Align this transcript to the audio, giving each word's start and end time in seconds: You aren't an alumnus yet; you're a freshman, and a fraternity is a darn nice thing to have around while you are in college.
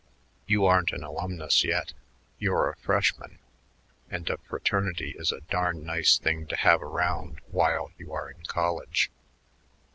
You 0.47 0.65
aren't 0.65 0.89
an 0.93 1.03
alumnus 1.03 1.63
yet; 1.63 1.93
you're 2.39 2.71
a 2.71 2.75
freshman, 2.77 3.37
and 4.09 4.27
a 4.31 4.39
fraternity 4.39 5.11
is 5.15 5.31
a 5.31 5.41
darn 5.41 5.85
nice 5.85 6.17
thing 6.17 6.47
to 6.47 6.55
have 6.55 6.81
around 6.81 7.39
while 7.51 7.91
you 7.99 8.11
are 8.11 8.27
in 8.31 8.41
college. 8.47 9.11